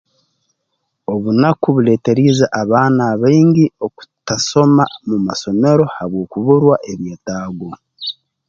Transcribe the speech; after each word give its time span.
Obunaku 1.13 1.65
buleeteriize 1.75 2.45
abaana 2.61 3.01
abaingi 3.13 3.65
okutasoma 3.85 4.83
mu 5.07 5.17
masomero 5.27 5.83
habw'okuburwa 5.95 6.75
ebyetaago 6.91 7.69